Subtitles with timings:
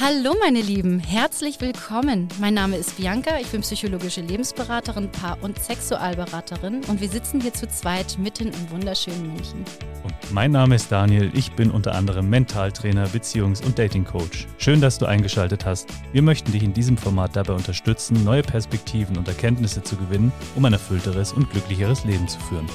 [0.00, 2.28] Hallo meine Lieben, herzlich willkommen.
[2.40, 7.54] Mein Name ist Bianca, ich bin psychologische Lebensberaterin, Paar- und Sexualberaterin und wir sitzen hier
[7.54, 9.64] zu zweit mitten im wunderschönen München.
[10.02, 14.48] Und mein Name ist Daniel, ich bin unter anderem Mentaltrainer, Beziehungs- und Datingcoach.
[14.58, 15.88] Schön, dass du eingeschaltet hast.
[16.12, 20.64] Wir möchten dich in diesem Format dabei unterstützen, neue Perspektiven und Erkenntnisse zu gewinnen, um
[20.64, 22.66] ein erfüllteres und glücklicheres Leben zu führen.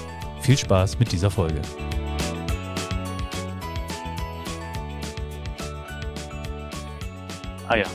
[0.41, 1.61] Viel Spaß mit dieser Folge.
[7.69, 7.85] Ah ja.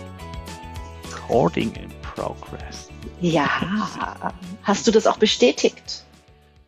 [1.13, 2.89] Recording in progress.
[3.21, 3.49] Ja,
[4.63, 6.05] hast du das auch bestätigt?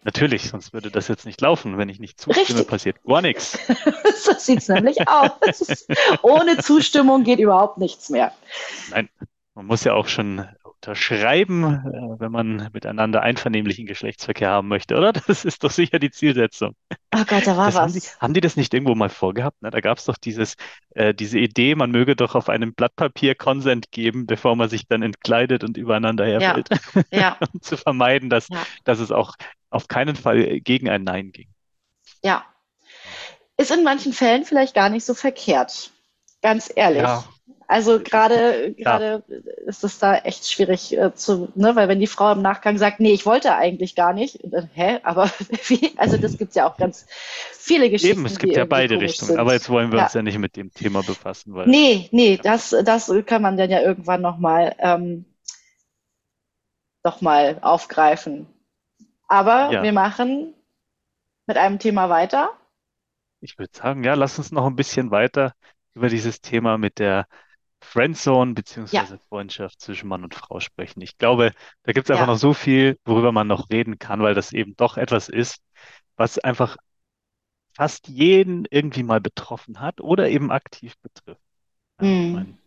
[0.02, 1.78] Natürlich, sonst würde das jetzt nicht laufen.
[1.78, 2.66] Wenn ich nicht zustimme, Richtig.
[2.66, 3.56] passiert gar nichts.
[4.24, 5.86] so sieht's nämlich aus.
[6.22, 8.32] Ohne Zustimmung geht überhaupt nichts mehr.
[8.90, 9.08] Nein,
[9.54, 10.44] man muss ja auch schon
[10.82, 15.12] unterschreiben, äh, wenn man miteinander einvernehmlichen Geschlechtsverkehr haben möchte, oder?
[15.26, 16.74] Das ist doch sicher die Zielsetzung.
[17.12, 18.16] Oh Gott, da war Das haben die, was.
[18.20, 19.60] haben die das nicht irgendwo mal vorgehabt?
[19.62, 19.70] Ne?
[19.70, 20.56] Da gab es doch dieses,
[20.90, 24.86] äh, diese Idee, man möge doch auf einem Blatt Papier Consent geben, bevor man sich
[24.88, 26.68] dann entkleidet und übereinander Ja, herfällt,
[27.10, 29.34] ja, um zu vermeiden, dass, ja, dass es auch
[29.70, 31.48] auf keinen Fall gegen ein Nein ging.
[32.22, 32.44] ja.
[33.58, 35.90] Ist in manchen Fällen vielleicht gar nicht so verkehrt.
[36.42, 37.00] Ganz ehrlich.
[37.00, 37.24] Ja,
[37.68, 39.24] Also gerade, gerade
[39.66, 43.00] ist es da echt schwierig äh, zu, ne, weil wenn die Frau im Nachgang sagt,
[43.00, 45.26] nee, ich wollte eigentlich gar nicht, dann, hä, aber
[45.66, 45.92] wie?
[45.96, 47.06] Also das gibt's ja auch ganz
[47.52, 49.54] viele Eben, Geschichten, es die gibt ja beide Richtungen, aber sind.
[49.54, 50.00] jetzt wollen wir Ja.
[50.00, 53.56] uns ja nicht mit dem Thema befassen, weil Nee, nee, ja, das, das kann man
[53.58, 55.26] dann ja irgendwann nochmal ähm,
[57.04, 58.46] noch mal aufgreifen.
[59.28, 60.54] Aber ja, wir machen
[61.46, 62.50] mit einem Thema weiter.
[63.40, 65.54] ich würde sagen, ja, lass uns noch ein bisschen weiter
[65.94, 67.26] über dieses Thema mit der
[67.86, 71.00] Friendzone Ja, beziehungsweise Freundschaft zwischen Mann und Frau sprechen.
[71.00, 71.52] Ich glaube,
[71.84, 74.52] da gibt es einfach ja, noch so viel, worüber man noch reden kann, weil das
[74.52, 75.62] eben doch etwas ist,
[76.16, 76.76] was einfach
[77.74, 81.40] fast jeden irgendwie mal betroffen hat oder eben aktiv betrifft.
[82.00, 82.32] Ja, ich hm.
[82.32, 82.58] meine,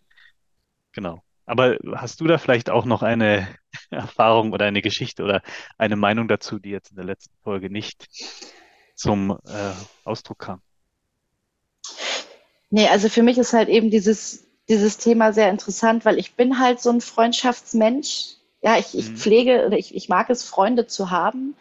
[0.94, 1.24] genau.
[1.46, 3.48] Aber hast du da vielleicht auch noch eine
[3.90, 5.42] Erfahrung oder eine Geschichte oder
[5.78, 8.08] eine Meinung dazu, die jetzt in der letzten Folge nicht
[8.96, 9.74] zum äh,
[10.06, 10.62] Ausdruck kam?
[12.70, 16.60] Nee, also für mich ist halt eben dieses, dieses Thema sehr interessant, weil ich bin
[16.60, 18.36] halt so ein Freundschaftsmensch.
[18.62, 19.16] Ja, ich, ich Mhm.
[19.16, 21.56] pflege oder ich, ich mag es, Freunde zu haben.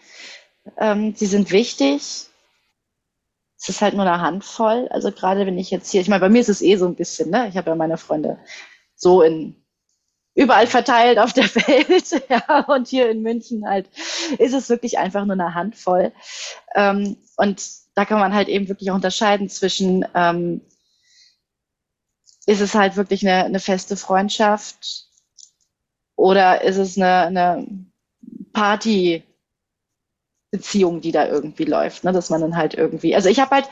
[0.78, 2.28] Ähm, die sind wichtig.
[3.60, 4.88] Es ist halt nur eine Handvoll.
[4.90, 6.94] Also gerade wenn ich jetzt hier, ich meine, bei mir ist es eh so ein
[6.94, 7.48] bisschen, ne?
[7.48, 8.38] Ich habe ja meine Freunde
[8.94, 9.56] so in
[10.34, 13.88] überall verteilt auf der Welt, ja, und hier in München halt
[14.38, 16.12] ist es wirklich einfach nur eine Handvoll.
[16.74, 17.62] Ähm, und
[17.94, 20.60] da kann man halt eben wirklich auch unterscheiden zwischen, ähm,
[22.48, 25.06] ist es halt wirklich eine, eine feste Freundschaft
[26.16, 27.66] oder ist es eine, eine
[28.54, 29.26] Partybeziehung,
[31.02, 32.12] die da irgendwie läuft, ne?
[32.12, 33.68] Dass man dann halt irgendwie, also ich habe halt,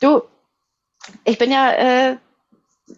[0.00, 0.20] du,
[1.24, 2.16] ich bin ja äh,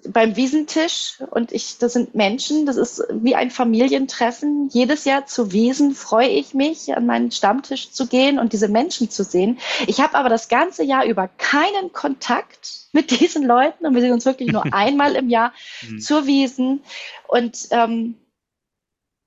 [0.08, 4.68] beim Wiesentisch und ich, das sind Menschen, das ist wie ein Familientreffen.
[4.72, 9.10] Jedes Jahr zu Wiesen freue ich mich, an meinen Stammtisch zu gehen und diese Menschen
[9.10, 9.58] zu sehen.
[9.86, 14.12] Ich habe aber das ganze Jahr über keinen Kontakt mit diesen Leuten und wir sehen
[14.12, 15.52] uns wirklich nur einmal im Jahr
[15.82, 16.00] Mhm.
[16.00, 16.82] zur Wiesen.
[17.28, 18.16] Und ähm,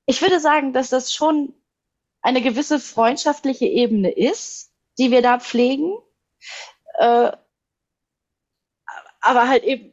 [0.06, 1.53] ich würde sagen, dass das schon
[2.22, 5.94] eine gewisse freundschaftliche Ebene ist, die wir da pflegen,
[7.00, 7.31] äh,
[9.22, 9.92] aber halt eben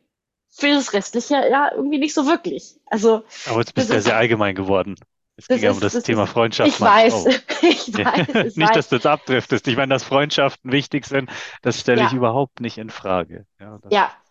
[0.60, 2.76] für das Restliche ja irgendwie nicht so wirklich.
[2.87, 4.97] Also Aber jetzt bist du ja sehr allgemein geworden.
[5.37, 7.34] Es das ging ja um das das Thema ist, Freundschaft ich weiß, Frau.
[7.62, 8.91] ich weiß, ich Nicht, dass weiß.
[8.91, 9.69] du jetzt abdriftest.
[9.69, 11.31] Ich meine, dass Freundschaften wichtig sind,
[11.62, 13.47] das stelle ich Ja, überhaupt nicht in Frage.
[13.60, 14.22] Ja, ja,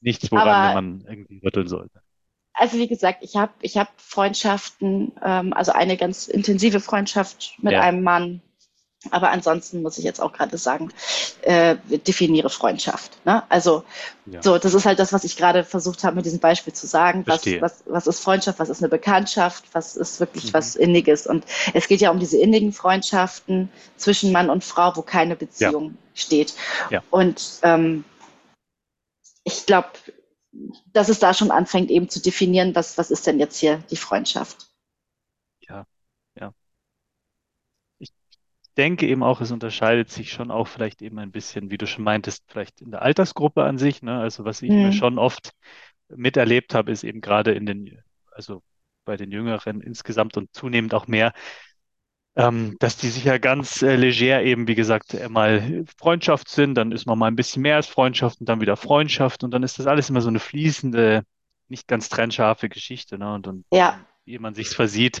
[0.00, 2.02] nichts, woran aber man irgendwie rütteln sollte.
[2.54, 7.74] also wie gesagt, ich habe ich hab Freundschaften, ähm, also eine ganz intensive Freundschaft mit
[7.74, 8.42] Ja, einem Mann,
[9.10, 10.90] aber ansonsten muss ich jetzt auch gerade sagen,
[11.42, 11.76] äh,
[12.06, 13.18] definiere Freundschaft.
[13.24, 13.42] Ne?
[13.50, 13.84] Also
[14.26, 16.86] ja, so, das ist halt das, was ich gerade versucht habe, mit diesem Beispiel zu
[16.86, 17.24] sagen.
[17.26, 20.52] Was, was, was ist Freundschaft, was ist eine Bekanntschaft, was ist wirklich Mhm.
[20.52, 21.26] was Inniges.
[21.26, 25.70] Und es geht ja um diese innigen Freundschaften zwischen Mann und Frau, wo keine Ja,
[25.70, 26.54] Beziehung steht.
[26.90, 28.04] ja, Und ähm,
[29.44, 29.88] ich glaube,
[30.92, 33.96] dass es da schon anfängt, eben zu definieren, was, was ist denn jetzt hier die
[33.96, 34.68] Freundschaft.
[35.68, 35.86] ja,
[36.38, 36.52] ja.
[37.98, 38.12] Ich
[38.76, 42.04] denke eben auch, es unterscheidet sich schon auch vielleicht eben ein bisschen, wie du schon
[42.04, 44.20] meintest, vielleicht in der Altersgruppe an sich, ne?
[44.20, 44.92] Also was ich mir Hm.
[44.92, 45.52] schon oft
[46.08, 47.98] miterlebt habe, ist eben gerade in den,
[48.32, 48.62] also
[49.04, 51.32] bei den Jüngeren insgesamt und zunehmend auch mehr,
[52.34, 56.74] ähm, dass die sich ja ganz äh, leger eben, wie gesagt, äh, mal Freundschaft sind,
[56.76, 59.62] dann ist man mal ein bisschen mehr als Freundschaft und dann wieder Freundschaft und dann
[59.62, 61.24] ist das alles immer so eine fließende,
[61.68, 63.34] nicht ganz trennscharfe Geschichte, ne?
[63.34, 65.20] Und, und Ja, wie man sich's versieht,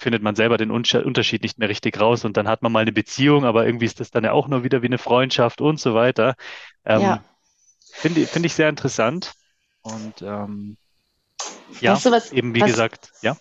[0.00, 2.92] findet man selber den Unterschied nicht mehr richtig raus und dann hat man mal eine
[2.92, 5.94] Beziehung, aber irgendwie ist das dann ja auch nur wieder wie eine Freundschaft und so
[5.94, 6.34] weiter.
[6.84, 7.24] Ähm, ja,
[7.92, 9.34] finde, finde ich sehr interessant
[9.82, 10.76] und ähm,
[11.80, 13.36] ja, weißt du, was, eben wie was, gesagt, ja.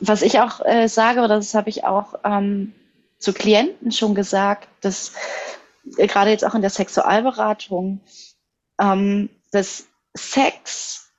[0.00, 2.72] Was ich auch äh, sage, oder das habe ich auch ähm,
[3.18, 5.12] zu Klienten schon gesagt, dass
[5.96, 8.00] äh, gerade jetzt auch in der Sexualberatung,
[8.80, 11.11] ähm, dass Sex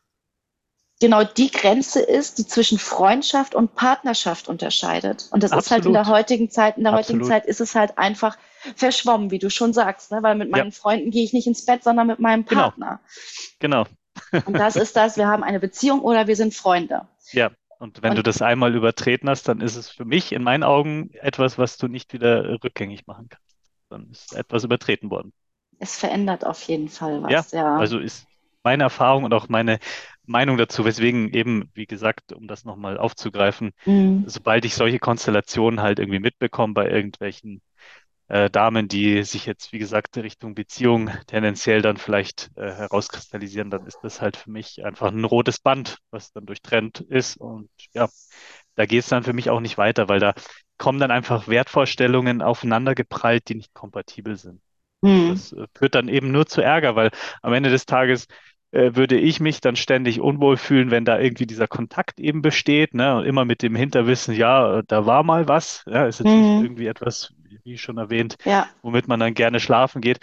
[1.04, 5.28] genau die Grenze ist, die zwischen Freundschaft und Partnerschaft unterscheidet.
[5.32, 5.66] Und das Absolut.
[5.66, 7.24] ist halt in der heutigen Zeit, in der Absolut.
[7.24, 8.38] heutigen Zeit ist es halt einfach
[8.78, 10.24] verschwommen, wie du schon sagst, ne?
[10.24, 10.72] weil mit meinen ja.
[10.72, 12.62] Freunden gehe ich nicht ins Bett, sondern mit meinem genau.
[12.62, 13.02] Partner.
[13.60, 13.84] Genau.
[13.84, 14.46] genau.
[14.46, 17.06] und das ist das, wir haben eine Beziehung oder wir sind Freunde.
[17.34, 17.52] Ja.
[17.80, 20.64] Und wenn und, du das einmal übertreten hast, dann ist es für mich in meinen
[20.64, 23.58] Augen etwas, was du nicht wieder rückgängig machen kannst.
[23.90, 25.34] Dann ist etwas übertreten worden.
[25.80, 27.60] Es verändert auf jeden Fall was, ja.
[27.60, 27.76] ja.
[27.76, 28.26] Also ist
[28.64, 29.80] meine Erfahrung und auch meine
[30.26, 34.24] Meinung dazu, weswegen eben, wie gesagt, um das nochmal aufzugreifen, mhm.
[34.28, 37.62] sobald ich solche Konstellationen halt irgendwie mitbekomme bei irgendwelchen
[38.30, 43.86] äh, Damen, die sich jetzt, wie gesagt, Richtung Beziehung tendenziell dann vielleicht äh, herauskristallisieren, dann
[43.86, 47.38] ist das halt für mich einfach ein rotes Band, was dann durchtrennt ist.
[47.38, 48.08] Und ja,
[48.76, 50.34] da geht es dann für mich auch nicht weiter, weil da
[50.78, 54.62] kommen dann einfach Wertvorstellungen aufeinandergeprallt, die nicht kompatibel sind.
[55.02, 55.30] Mhm.
[55.30, 57.12] Das äh, führt dann eben nur zu Ärger, weil
[57.42, 58.28] am Ende des Tages
[58.74, 63.18] würde ich mich dann ständig unwohl fühlen, wenn da irgendwie dieser Kontakt eben besteht, ne?
[63.18, 66.64] Und immer mit dem Hinterwissen, ja, da war mal was, ja, ist jetzt mhm.
[66.64, 67.34] irgendwie etwas,
[67.64, 68.68] wie schon erwähnt, ja.
[68.82, 70.20] womit man dann gerne schlafen geht.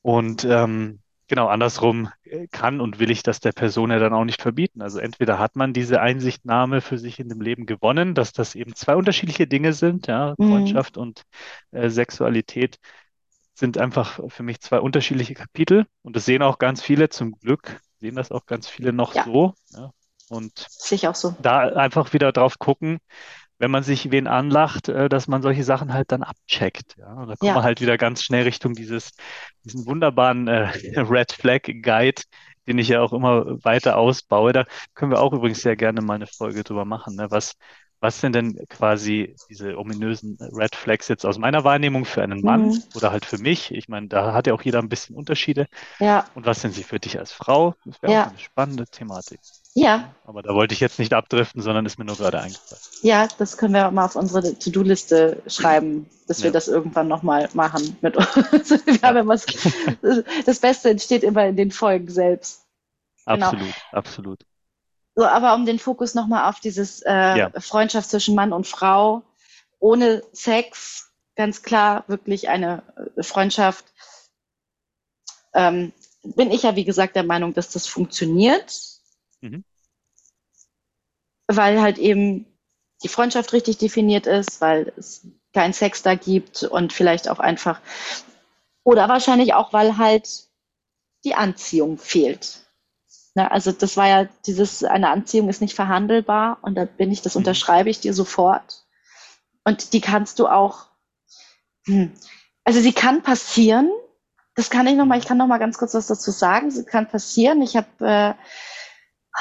[0.00, 4.24] Und ähm, genau andersrum äh, kann und will ich das der Person ja dann auch
[4.24, 4.82] nicht verbieten.
[4.82, 8.74] Also entweder hat man diese Einsichtnahme für sich in dem Leben gewonnen, dass das eben
[8.74, 10.48] zwei unterschiedliche Dinge sind, ja, mhm.
[10.48, 11.22] Freundschaft und
[11.70, 12.78] äh, Sexualität
[13.54, 17.80] sind einfach für mich zwei unterschiedliche Kapitel und das sehen auch ganz viele zum Glück,
[18.00, 19.24] sehen das auch ganz viele noch ja.
[19.24, 19.54] so.
[19.70, 19.92] Ja.
[20.28, 21.36] Und Sich auch so.
[21.42, 22.98] da einfach wieder drauf gucken,
[23.58, 26.96] wenn man sich wen anlacht, äh, dass man solche Sachen halt dann abcheckt.
[26.98, 27.12] Ja.
[27.14, 27.54] Und da kommen ja.
[27.56, 29.12] wir halt wieder ganz schnell Richtung dieses,
[29.62, 30.70] diesen wunderbaren äh,
[31.00, 32.22] Red Flag Guide,
[32.66, 34.52] den ich ja auch immer weiter ausbaue.
[34.52, 34.64] Da
[34.94, 37.14] können wir auch übrigens sehr gerne mal eine Folge drüber machen.
[37.16, 37.30] Ne?
[37.30, 37.54] Was,
[38.02, 42.70] was sind denn quasi diese ominösen Red Flags jetzt aus meiner Wahrnehmung für einen Mann
[42.70, 42.82] mhm.
[42.96, 43.72] oder halt für mich?
[43.72, 45.68] Ich meine, da hat ja auch jeder ein bisschen Unterschiede.
[46.00, 46.26] Ja.
[46.34, 47.76] Und was sind sie für dich als Frau?
[47.84, 48.22] Das wäre ja.
[48.24, 49.38] auch eine spannende Thematik.
[49.74, 50.12] Ja.
[50.24, 52.82] Aber da wollte ich jetzt nicht abdriften, sondern ist mir nur gerade eingefallen.
[53.02, 56.44] Ja, das können wir mal auf unsere To-Do-Liste schreiben, dass ja.
[56.44, 58.70] wir das irgendwann nochmal machen mit uns.
[58.84, 59.46] wir haben was,
[60.44, 62.66] das Beste entsteht immer in den Folgen selbst.
[63.26, 63.46] Genau.
[63.46, 64.44] Absolut, absolut.
[65.14, 67.50] So, aber um den Fokus nochmal auf dieses äh, ja.
[67.60, 69.22] Freundschaft zwischen Mann und Frau
[69.78, 72.82] ohne Sex, ganz klar wirklich eine
[73.16, 73.84] äh, Freundschaft,
[75.54, 75.92] ähm,
[76.22, 78.80] bin ich ja wie gesagt der Meinung, dass das funktioniert,
[79.40, 79.64] mhm.
[81.48, 82.46] weil halt eben
[83.02, 87.80] die Freundschaft richtig definiert ist, weil es keinen Sex da gibt und vielleicht auch einfach
[88.84, 90.48] oder wahrscheinlich auch, weil halt
[91.24, 92.66] die Anziehung fehlt.
[93.34, 97.22] Ne, also das war ja dieses, eine Anziehung ist nicht verhandelbar und da bin ich,
[97.22, 97.40] das mhm.
[97.40, 98.84] unterschreibe ich dir sofort.
[99.64, 100.86] Und die kannst du auch,
[101.86, 102.12] hm,
[102.64, 103.90] also sie kann passieren,
[104.54, 107.62] das kann ich nochmal, ich kann nochmal ganz kurz was dazu sagen, sie kann passieren.
[107.62, 108.34] Ich habe äh,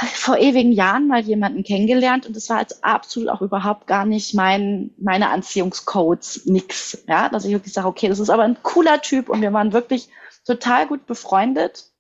[0.08, 4.34] vor ewigen Jahren mal jemanden kennengelernt und das war als absolut auch überhaupt gar nicht
[4.34, 7.04] mein, meine Anziehungscodes, nix.
[7.10, 9.74] Ja, dass ich wirklich sage, okay, das ist aber ein cooler Typ und wir waren
[9.74, 10.08] wirklich
[10.46, 11.91] total gut befreundet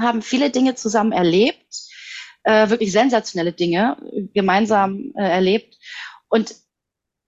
[0.00, 1.88] haben viele Dinge zusammen erlebt,
[2.44, 3.96] äh, wirklich sensationelle Dinge
[4.34, 5.76] gemeinsam äh, erlebt.
[6.28, 6.54] Und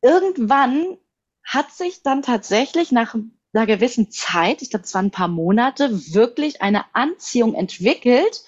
[0.02, 0.98] irgendwann
[1.44, 3.14] hat sich dann tatsächlich nach
[3.52, 8.44] einer gewissen Zeit, ich glaube, es waren ein paar Monate, wirklich eine Anziehung entwickelt.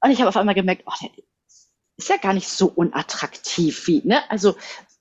[0.00, 1.10] Und ich habe auf einmal gemerkt, oh, der
[1.98, 4.28] ist ja gar nicht so unattraktiv wie, ne?
[4.30, 4.56] Also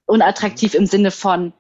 [0.06, 1.54] unattraktiv im Sinne von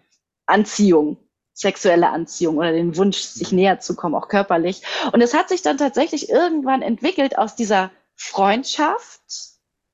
[0.46, 1.18] Anziehung
[1.54, 4.82] sexuelle Anziehung oder den Wunsch, sich näher zu kommen, auch körperlich.
[5.12, 9.22] Und es hat sich dann tatsächlich irgendwann entwickelt aus dieser Freundschaft,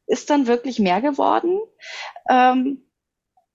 [0.08, 1.60] ist dann wirklich mehr geworden.
[2.30, 2.84] Ähm,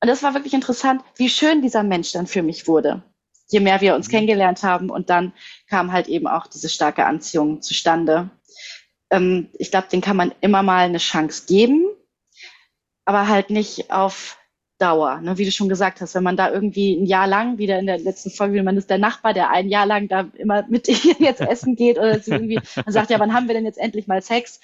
[0.00, 3.02] und das war wirklich interessant, wie schön dieser Mensch dann für mich wurde.
[3.48, 4.12] Je mehr wir uns mhm.
[4.12, 5.32] kennengelernt haben und dann
[5.68, 8.30] kam halt eben auch diese starke Anziehung zustande.
[9.10, 11.86] Ähm, ich glaube, den kann man immer mal eine Chance geben,
[13.04, 14.38] aber halt nicht auf
[14.82, 15.20] Dauer.
[15.20, 15.38] Ne?
[15.38, 17.98] Wie du schon gesagt hast, wenn man da irgendwie ein Jahr lang, wieder in der
[17.98, 21.14] letzten Folge, wie man ist der Nachbar, der ein Jahr lang da immer mit dir
[21.20, 24.20] jetzt essen geht oder irgendwie, man sagt, ja, wann haben wir denn jetzt endlich mal
[24.22, 24.60] Sex?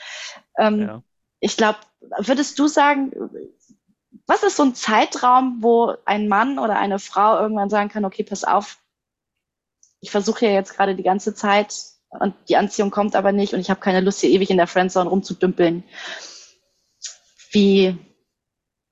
[0.58, 1.02] Ähm, ja.
[1.38, 1.78] Ich glaube,
[2.18, 3.12] würdest du sagen,
[4.26, 8.24] was ist so ein Zeitraum, wo ein Mann oder eine Frau irgendwann sagen kann, okay,
[8.24, 8.78] pass auf,
[10.00, 11.76] ich versuche ja jetzt gerade die ganze Zeit
[12.08, 14.66] und die Anziehung kommt aber nicht und ich habe keine Lust, hier ewig in der
[14.66, 15.84] Friendzone rumzudümpeln.
[17.52, 17.96] Wie,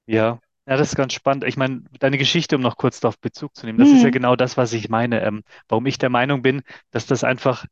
[0.06, 1.44] ja, ja, das ist ganz spannend.
[1.44, 4.10] Ich meine, deine Geschichte, um noch kurz darauf Bezug zu nehmen, das ist ja mhm.
[4.10, 5.22] genau das, was ich meine.
[5.22, 7.64] Ähm, warum ich der Meinung bin, dass das einfach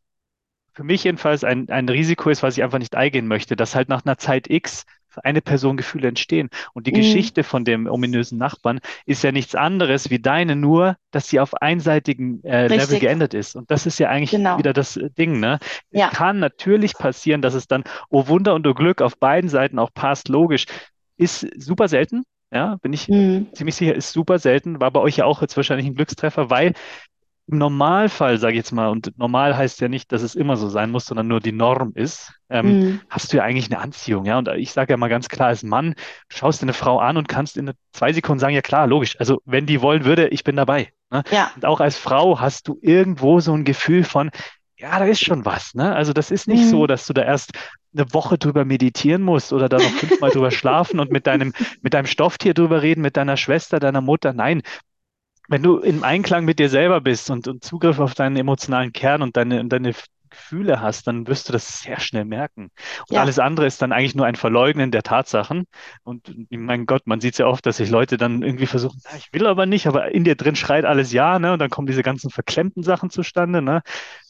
[0.74, 3.88] für mich jedenfalls ein, ein Risiko ist, was ich einfach nicht eingehen möchte, dass halt
[3.88, 6.50] nach einer Zeit X für eine Person Gefühle entstehen.
[6.74, 6.96] Und die Mhm.
[6.98, 11.54] Geschichte von dem ominösen Nachbarn ist ja nichts anderes wie deine, nur dass sie auf
[11.62, 13.56] einseitigen äh, Level geändert ist.
[13.56, 14.58] Und das ist ja eigentlich Genau.
[14.58, 15.60] wieder das äh, Ding, ne?
[15.90, 16.10] Es Ja.
[16.10, 19.92] kann natürlich passieren, dass es dann, oh Wunder und oh Glück, auf beiden Seiten auch
[19.94, 20.66] passt, logisch.
[21.16, 22.24] Ist super selten,
[22.54, 23.48] ja, bin ich Mhm.
[23.52, 26.74] ziemlich sicher, ist super selten, war bei euch ja auch jetzt wahrscheinlich ein Glückstreffer, weil
[27.46, 30.70] im Normalfall, sage ich jetzt mal, und normal heißt ja nicht, dass es immer so
[30.70, 33.00] sein muss, sondern nur die Norm ist, ähm, Mhm.
[33.10, 34.38] hast du ja eigentlich eine Anziehung, ja.
[34.38, 35.92] Und ich sage ja mal ganz klar als Mann,
[36.30, 39.20] du schaust dir eine Frau an und kannst in zwei Sekunden sagen, ja klar, logisch.
[39.20, 40.92] Also wenn die wollen würde, ich bin dabei.
[41.10, 41.22] Ne?
[41.30, 41.50] Ja.
[41.54, 44.30] Und auch als Frau hast du irgendwo so ein Gefühl von,
[44.78, 45.94] ja, da ist schon was, ne?
[45.94, 46.66] Also das ist nicht Mhm.
[46.66, 47.52] so, dass du da erst
[47.94, 51.94] eine Woche drüber meditieren musst oder da noch fünfmal drüber schlafen und mit deinem, mit
[51.94, 54.32] deinem Stofftier drüber reden, mit deiner Schwester, deiner Mutter.
[54.32, 54.62] Nein,
[55.48, 59.22] wenn du im Einklang mit dir selber bist und, und Zugriff auf deinen emotionalen Kern
[59.22, 59.94] und deine, und deine
[60.34, 62.70] Gefühle hast, dann wirst du das sehr schnell merken.
[63.08, 63.22] Und Ja.
[63.22, 65.64] alles andere ist dann eigentlich nur ein Verleugnen der Tatsachen.
[66.04, 69.16] Und mein Gott, man sieht es ja oft, dass sich Leute dann irgendwie versuchen, "Na,
[69.16, 71.52] ich will aber nicht, aber in dir drin schreit alles ja, ne?
[71.54, 73.82] Und dann kommen diese ganzen verklemmten Sachen zustande, ne?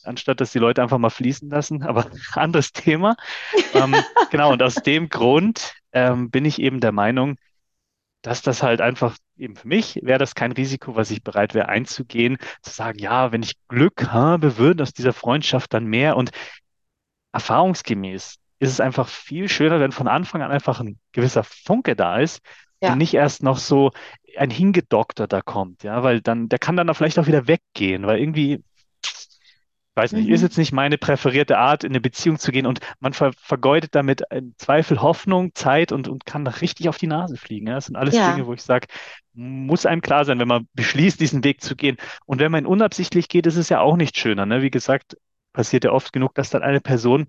[0.02, 1.82] Anstatt dass die Leute einfach mal fließen lassen.
[1.82, 3.16] Aber anderes Thema.
[3.72, 7.36] Ähm, genau, und aus dem Grund ähm, bin ich eben der Meinung,
[8.22, 11.68] dass das halt einfach eben für mich wäre das kein Risiko, was ich bereit wäre
[11.68, 16.30] einzugehen, zu sagen, ja, wenn ich Glück habe, würden aus dieser Freundschaft dann mehr und
[17.32, 22.18] erfahrungsgemäß ist es einfach viel schöner, wenn von Anfang an einfach ein gewisser Funke da
[22.18, 22.40] ist
[22.80, 22.92] Ja.
[22.92, 23.90] und nicht erst noch so
[24.36, 28.06] ein Hingedokter da kommt, ja, weil dann, der kann dann auch vielleicht auch wieder weggehen,
[28.06, 28.62] weil irgendwie,
[29.96, 30.32] weiß nicht, Mhm.
[30.32, 33.94] ist jetzt nicht meine präferierte Art, in eine Beziehung zu gehen und man ver vergeudet
[33.94, 37.66] damit im Zweifel Hoffnung, Zeit und, und kann da richtig auf die Nase fliegen.
[37.68, 37.74] Ja?
[37.76, 38.24] Das sind alles Ja.
[38.24, 38.88] Dinge, wo ich sage,
[39.34, 41.96] muss einem klar sein, wenn man beschließt, diesen Weg zu gehen.
[42.26, 44.46] Und wenn man unabsichtlich geht, ist es ja auch nicht schöner.
[44.46, 44.62] Ne?
[44.62, 45.16] Wie gesagt,
[45.52, 47.26] passiert ja oft genug, dass dann eine Person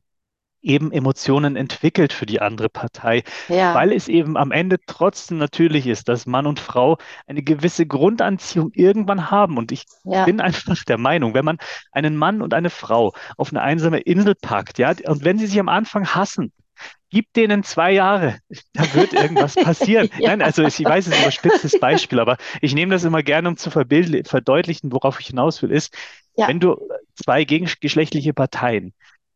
[0.66, 3.74] eben Emotionen entwickelt für die andere Partei, Ja.
[3.76, 8.72] weil es eben am Ende trotzdem natürlich ist, dass Mann und Frau eine gewisse Grundanziehung
[8.74, 9.58] irgendwann haben.
[9.58, 10.26] Und ich Ja.
[10.26, 11.58] bin einfach der Meinung, wenn man
[11.92, 15.60] einen Mann und eine Frau auf eine einsame Insel packt, ja, und wenn sie sich
[15.60, 16.52] am Anfang hassen,
[17.10, 18.40] gib denen zwei Jahre,
[18.74, 20.10] da wird irgendwas passieren.
[20.18, 20.30] Ja.
[20.32, 23.48] Nein, also ich weiß, es ist ein überspitztes Beispiel, aber ich nehme das immer gerne,
[23.48, 25.96] um zu verdeutlichen, worauf ich hinaus will, ist,
[26.36, 26.48] Ja.
[26.48, 26.76] wenn du
[27.16, 28.94] zwei gegengeschlechtliche Parteien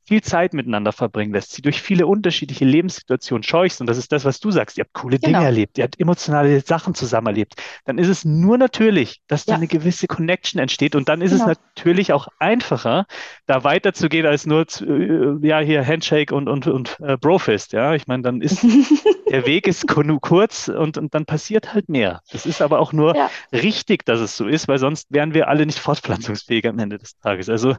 [0.07, 4.25] viel Zeit miteinander verbringen lässt, sie durch viele unterschiedliche Lebenssituationen scheuchst, und das ist das,
[4.25, 5.45] was du sagst, ihr habt coole Dinge Genau.
[5.45, 9.57] erlebt, ihr habt emotionale Sachen zusammen erlebt, dann ist es nur natürlich, dass da Ja.
[9.57, 11.53] eine gewisse Connection entsteht und dann ist es Genau.
[11.75, 13.05] natürlich auch einfacher,
[13.45, 17.93] da weiterzugehen als nur zu, äh, ja hier Handshake und und und äh, Brofist, ja,
[17.93, 18.63] ich meine, dann ist
[19.29, 22.21] der Weg ist kur- kurz und und dann passiert halt mehr.
[22.31, 23.29] Das ist aber auch nur Ja.
[23.53, 27.17] richtig, dass es so ist, weil sonst wären wir alle nicht fortpflanzungsfähig am Ende des
[27.19, 27.47] Tages.
[27.49, 27.75] Also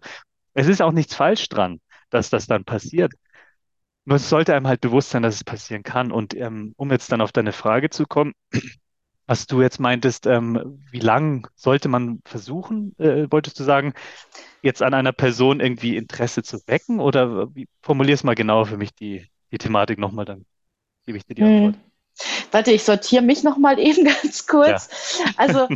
[0.54, 3.12] es ist auch nichts falsch dran, dass das dann passiert.
[4.04, 6.10] Nur es sollte einem halt bewusst sein, dass es passieren kann.
[6.12, 8.34] Und ähm, um jetzt dann auf deine Frage zu kommen,
[9.26, 13.94] was du jetzt meintest, ähm, wie lang sollte man versuchen, äh, wolltest du sagen,
[14.62, 16.98] jetzt an einer Person irgendwie Interesse zu wecken?
[16.98, 20.46] Oder wie, formulier es mal genauer für mich, die, die Thematik nochmal, dann
[21.06, 21.76] gebe ich dir die Antwort.
[21.76, 21.82] Hm.
[22.50, 25.22] Warte, ich sortiere mich noch mal eben ganz kurz.
[25.36, 25.68] Also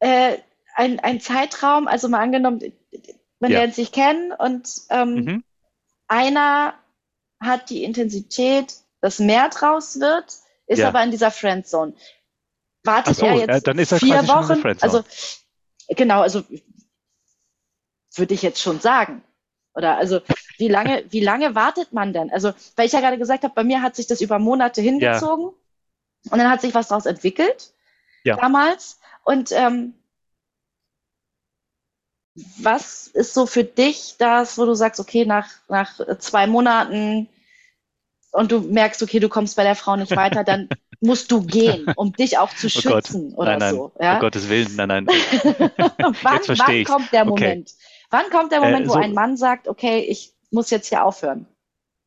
[0.00, 0.38] äh,
[0.74, 2.60] ein, ein Zeitraum, also mal angenommen,
[3.40, 3.58] man Ja.
[3.58, 5.44] lernt sich kennen und ähm, Mhm.
[6.08, 6.74] einer
[7.40, 10.24] hat die Intensität, dass mehr draus wird,
[10.66, 10.88] ist Ja.
[10.88, 11.94] aber in dieser Friendzone.
[12.82, 14.62] Wartet so, er ja, jetzt dann ist er vier Wochen?
[14.80, 15.02] Also
[15.88, 16.42] genau, also
[18.14, 19.22] würde ich jetzt schon sagen.
[19.74, 20.20] Oder also
[20.56, 22.30] wie lange, wie lange wartet man denn?
[22.32, 25.48] Also, weil ich ja gerade gesagt habe, bei mir hat sich das über Monate hingezogen
[26.30, 27.74] und dann hat sich was daraus entwickelt
[28.24, 28.36] Ja.
[28.36, 28.98] damals.
[29.24, 29.94] Und ähm,
[32.58, 37.28] was ist so für dich das, wo du sagst, okay, nach, nach zwei Monaten
[38.32, 41.90] und du merkst, okay, du kommst bei der Frau nicht weiter, dann musst du gehen,
[41.94, 43.12] um dich auch zu Oh Gott.
[43.12, 43.92] schützen oder Nein, nein, so.
[44.08, 44.18] um Ja?
[44.18, 45.10] Gottes Willen, nein, nein.
[46.22, 47.56] wann, wann kommt der Okay.
[47.56, 47.74] Moment?
[48.10, 51.04] Wann kommt der Äh, Moment, wo so- ein Mann sagt, okay, ich muss jetzt hier
[51.04, 51.46] aufhören?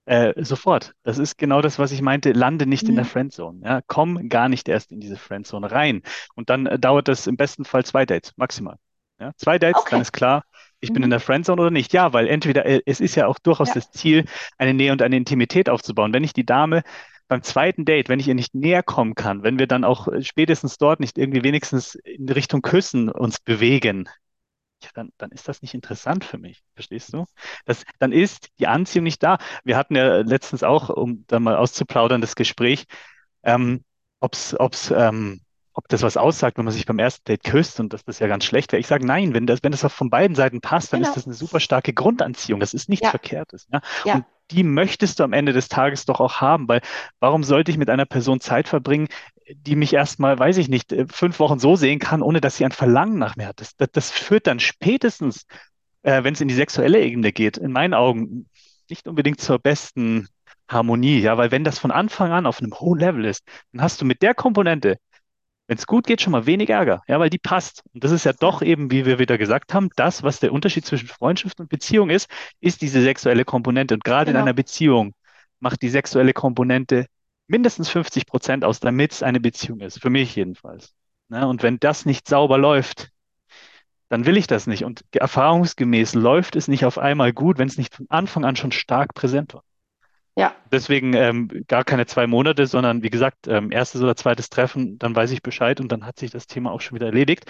[0.06, 0.94] Äh, sofort.
[1.04, 2.32] Das ist genau das, was ich meinte.
[2.32, 3.06] Lande nicht in der Mhm.
[3.06, 3.62] Friendzone.
[3.64, 6.02] Ja, komm gar nicht erst in diese Friendzone rein.
[6.36, 8.78] Und dann äh, dauert das im besten Fall zwei Dates, maximal.
[9.20, 9.90] Ja, zwei Dates, Okay.
[9.92, 10.44] dann ist klar,
[10.80, 11.06] ich bin Mhm.
[11.06, 11.92] in der Friendzone oder nicht.
[11.94, 13.76] Ja, weil entweder, äh, es ist ja auch durchaus Ja.
[13.76, 14.26] das Ziel,
[14.58, 16.14] eine Nähe und eine Intimität aufzubauen.
[16.14, 16.84] Wenn ich die Dame
[17.28, 20.24] beim zweiten Date, wenn ich ihr nicht näher kommen kann, wenn wir dann auch äh,
[20.24, 24.08] spätestens dort nicht irgendwie wenigstens in Richtung Küssen uns bewegen,
[24.84, 26.64] ja, dann, dann ist das nicht interessant für mich.
[26.76, 27.26] Verstehst du?
[27.66, 29.38] Das, dann ist die Anziehung nicht da.
[29.66, 32.86] Wir hatten ja letztens auch, um da mal auszuplaudern, das Gespräch,
[33.44, 33.84] ähm,
[34.22, 35.42] ob's, ob's, ähm,
[35.80, 38.28] ob das was aussagt, wenn man sich beim ersten Date küsst und dass das ja
[38.28, 38.82] ganz schlecht wäre.
[38.82, 41.10] Ich sage nein, wenn das, wenn das auch von beiden Seiten passt, dann Genau.
[41.10, 42.60] ist das eine super starke Grundanziehung.
[42.60, 43.12] Das ist nichts Ja.
[43.12, 43.66] Verkehrtes.
[43.72, 43.80] Ja?
[44.04, 44.16] Ja.
[44.16, 46.82] Und die möchtest du am Ende des Tages doch auch haben, weil
[47.22, 49.08] warum sollte ich mit einer Person Zeit verbringen,
[49.56, 52.66] die mich erstmal, weiß ich nicht, äh, fünf Wochen so sehen kann, ohne dass sie
[52.66, 53.62] ein Verlangen nach mir hat?
[53.62, 55.46] Das, das, das führt dann spätestens,
[56.04, 58.50] äh, wenn es in die sexuelle Ebene geht, in meinen Augen
[58.90, 60.28] nicht unbedingt zur besten
[60.68, 64.02] Harmonie, ja, weil wenn das von Anfang an auf einem hohen Level ist, dann hast
[64.02, 64.98] du mit der Komponente
[65.70, 67.84] wenn es gut geht, schon mal wenig Ärger, ja, weil die passt.
[67.94, 70.84] Und das ist ja doch eben, wie wir wieder gesagt haben, das, was der Unterschied
[70.84, 72.28] zwischen Freundschaft und Beziehung ist,
[72.60, 73.94] ist diese sexuelle Komponente.
[73.94, 74.40] Und gerade genau.
[74.40, 75.14] in einer Beziehung
[75.60, 77.06] macht die sexuelle Komponente
[77.46, 80.02] mindestens 50 Prozent aus, damit es eine Beziehung ist.
[80.02, 80.96] Für mich jedenfalls.
[81.30, 83.12] Ja, und wenn das nicht sauber läuft,
[84.08, 84.86] dann will ich das nicht.
[84.86, 88.72] Und erfahrungsgemäß läuft es nicht auf einmal gut, wenn es nicht von Anfang an schon
[88.72, 89.64] stark präsent war.
[90.40, 90.56] Ja.
[90.72, 95.14] Deswegen ähm, gar keine zwei Monate, sondern wie gesagt, ähm, erstes oder zweites Treffen, dann
[95.14, 97.44] weiß ich Bescheid und dann hat sich das Thema auch schon wieder erledigt.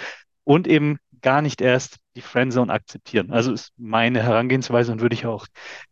[0.44, 3.32] Und eben gar nicht erst die Friendzone akzeptieren.
[3.32, 5.46] Also ist meine Herangehensweise und würde ich auch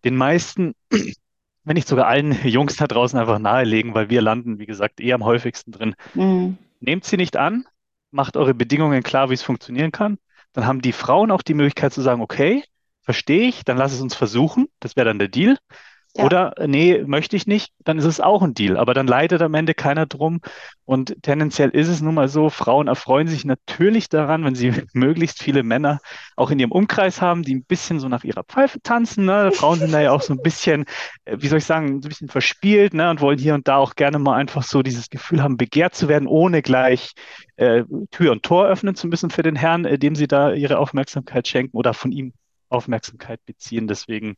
[0.05, 0.73] den meisten,
[1.63, 5.13] wenn nicht sogar allen Jungs da draußen einfach nahelegen, weil wir landen, wie gesagt, eher
[5.13, 5.93] am häufigsten drin.
[6.15, 6.57] Mhm.
[6.79, 7.65] Nehmt sie nicht an,
[8.09, 10.17] macht eure Bedingungen klar, wie es funktionieren kann.
[10.53, 12.63] Dann haben die Frauen auch die Möglichkeit zu sagen, okay,
[13.03, 14.67] verstehe ich, dann lass es uns versuchen.
[14.79, 15.57] Das wäre dann der Deal.
[16.17, 16.25] Ja.
[16.25, 18.75] Oder nee, möchte ich nicht, dann ist es auch ein Deal.
[18.77, 20.41] Aber dann leidet am Ende keiner drum.
[20.83, 25.43] Und tendenziell ist es nun mal so, Frauen erfreuen sich natürlich daran, wenn sie möglichst
[25.43, 25.99] viele Männer
[26.35, 29.25] auch in ihrem Umkreis haben, die ein bisschen so nach ihrer Pfeife tanzen.
[29.25, 29.51] Ne?
[29.53, 30.85] Frauen sind da ja auch so ein bisschen,
[31.25, 33.11] äh, wie soll ich sagen, so ein bisschen verspielt ne?
[33.11, 36.07] und wollen hier und da auch gerne mal einfach so dieses Gefühl haben, begehrt zu
[36.07, 37.13] werden, ohne gleich
[37.57, 40.79] äh, Tür und Tor öffnen zu müssen für den Herrn, äh, dem sie da ihre
[40.79, 42.33] Aufmerksamkeit schenken oder von ihm
[42.69, 43.87] Aufmerksamkeit beziehen.
[43.87, 44.35] Deswegen,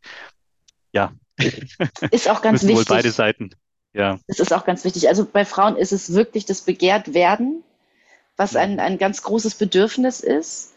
[0.92, 1.14] ja,
[2.12, 2.78] ist auch ganz wichtig.
[2.78, 3.52] Wohl beide Seiten.
[3.94, 4.20] Ja.
[4.28, 5.08] Es ist auch ganz wichtig.
[5.10, 7.64] Also bei Frauen ist es wirklich das Begehrtwerden,
[8.38, 10.74] was ein, ein ganz großes Bedürfnis ist.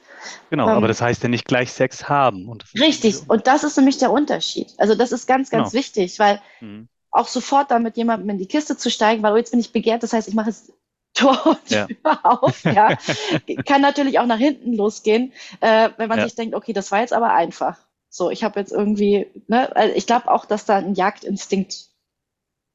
[0.50, 2.48] Genau, ähm, aber das heißt ja nicht gleich Sex haben.
[2.48, 4.72] Und richtig, und das ist nämlich der Unterschied.
[4.78, 5.80] Also das ist ganz, ganz genau.
[5.80, 6.88] wichtig, weil mhm.
[7.10, 9.72] auch sofort da mit jemandem in die Kiste zu steigen, weil oh, jetzt bin ich
[9.72, 10.72] begehrt, das heißt, ich mache es
[11.14, 11.86] Tor ja.
[12.22, 12.96] auf, ja.
[13.66, 16.24] kann natürlich auch nach hinten losgehen, äh, wenn man ja.
[16.24, 17.76] sich denkt, okay, das war jetzt aber einfach.
[18.14, 21.88] So, ich habe jetzt irgendwie, ne, also ich glaube auch, dass da ein Jagdinstinkt,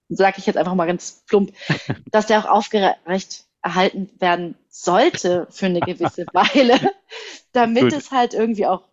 [0.10, 1.54] sage ich jetzt einfach mal ganz plump,
[2.12, 6.80] dass der auch aufgerecht erhalten werden sollte für eine gewisse Weile,
[7.52, 7.94] damit Gut.
[7.94, 8.84] es halt irgendwie auch.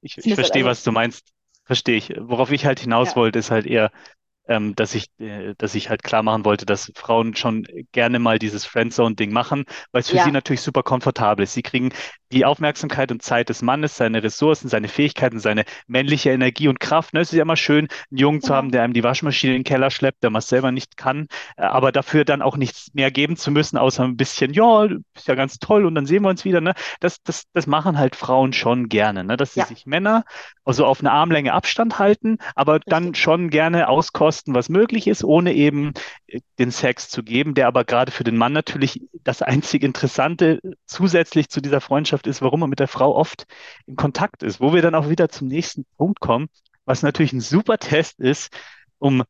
[0.00, 1.34] Ich, ich verstehe, also, was du meinst.
[1.64, 2.14] Verstehe ich.
[2.18, 3.16] Worauf ich halt hinaus ja.
[3.16, 3.90] wollte, ist halt eher,
[4.48, 8.38] ähm, dass ich, äh, dass ich halt klar machen wollte, dass Frauen schon gerne mal
[8.38, 10.24] dieses Friendzone-Ding machen, weil es für ja.
[10.24, 11.54] sie natürlich super komfortabel ist.
[11.54, 11.92] Sie kriegen
[12.32, 17.14] die Aufmerksamkeit und Zeit des Mannes, seine Ressourcen, seine Fähigkeiten, seine männliche Energie und Kraft.
[17.14, 17.20] Ne?
[17.20, 19.64] Es ist ja immer schön, einen Jungen zu haben, der einem die Waschmaschine in den
[19.64, 23.36] Keller schleppt, der man selber nicht kann, äh, aber dafür dann auch nichts mehr geben
[23.36, 24.84] zu müssen, außer ein bisschen, ja,
[25.14, 26.60] ist ja ganz toll und dann sehen wir uns wieder.
[26.60, 26.74] Ne?
[27.00, 29.36] Das, das, das machen halt Frauen schon gerne, ne?
[29.36, 29.66] dass sie ja.
[29.66, 30.24] sich Männer
[30.66, 32.90] also auf eine Armlänge Abstand halten, aber Richtig.
[32.90, 35.92] dann schon gerne auskosten, was möglich ist, ohne eben
[36.58, 41.48] den Sex zu geben, der aber gerade für den Mann natürlich das einzig Interessante zusätzlich
[41.48, 43.46] zu dieser Freundschaft ist, warum er mit der Frau oft
[43.86, 46.48] in Kontakt ist, wo wir dann auch wieder zum nächsten Punkt kommen,
[46.84, 48.52] was natürlich ein super Test ist,
[48.98, 49.22] um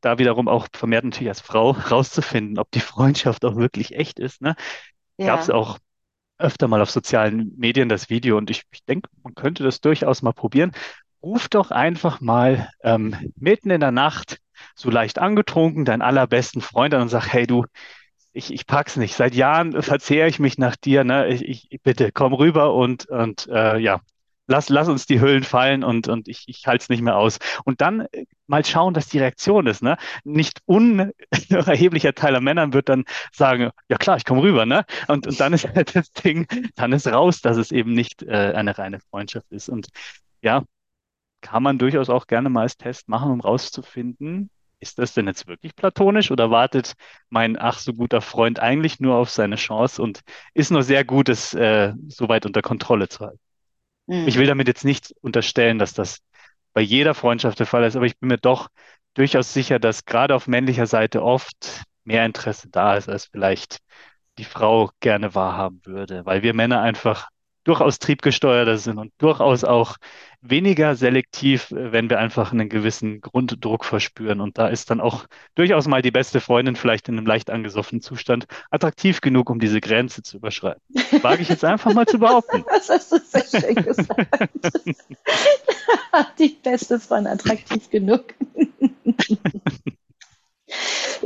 [0.00, 4.40] da wiederum auch vermehrt natürlich als Frau rauszufinden, ob die Freundschaft auch wirklich echt ist.
[4.42, 4.54] Ne?
[5.18, 5.26] Ja.
[5.26, 5.78] Gab es auch
[6.38, 10.22] öfter mal auf sozialen Medien das Video und ich, ich denke, man könnte das durchaus
[10.22, 10.72] mal probieren.
[11.22, 14.38] Ruf doch einfach mal ähm, mitten in der Nacht
[14.76, 17.64] so leicht angetrunken deinen allerbesten Freund an und sag, hey du,
[18.32, 19.14] ich, ich pack's nicht.
[19.14, 21.04] Seit Jahren verzehre ich mich nach dir.
[21.04, 21.28] Ne?
[21.28, 24.00] Ich, ich bitte komm rüber und und äh, ja,
[24.46, 27.38] lass lass uns die Hüllen fallen und und ich ich halte es nicht mehr aus.
[27.64, 29.82] Und dann äh, mal schauen, dass die Reaktion ist.
[29.82, 29.96] Ne?
[30.24, 34.66] Nicht unerheblicher Teil der Männern wird dann sagen, ja klar, ich komme rüber.
[34.66, 34.84] Ne?
[35.08, 38.52] Und und dann ist halt das Ding, dann ist raus, dass es eben nicht äh,
[38.54, 39.68] eine reine Freundschaft ist.
[39.70, 39.88] Und
[40.42, 40.62] ja,
[41.40, 45.46] kann man durchaus auch gerne mal als Test machen, um rauszufinden, ist das denn jetzt
[45.46, 46.94] wirklich platonisch oder wartet
[47.30, 50.20] mein ach so guter Freund eigentlich nur auf seine Chance und
[50.54, 53.40] ist nur sehr gut, es äh, so weit unter Kontrolle zu halten?
[54.06, 54.28] Mhm.
[54.28, 56.20] Ich will damit jetzt nicht unterstellen, dass das
[56.72, 58.68] bei jeder Freundschaft der Fall ist, aber ich bin mir doch
[59.14, 63.78] durchaus sicher, dass gerade auf männlicher Seite oft mehr Interesse da ist, als vielleicht
[64.38, 67.28] die Frau gerne wahrhaben würde, weil wir Männer einfach
[67.66, 69.96] durchaus triebgesteuerter sind und durchaus auch
[70.40, 74.40] weniger selektiv, wenn wir einfach einen gewissen Grunddruck verspüren.
[74.40, 75.26] Und da ist dann auch
[75.56, 79.80] durchaus mal die beste Freundin vielleicht in einem leicht angesoffenen Zustand attraktiv genug, um diese
[79.80, 80.80] Grenze zu überschreiten.
[81.22, 82.64] Wage ich jetzt einfach mal zu behaupten.
[82.76, 84.28] Das hast du sehr schön gesagt.
[86.38, 88.34] die beste Freundin attraktiv genug.